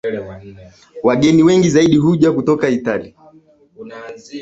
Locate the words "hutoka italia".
2.29-3.13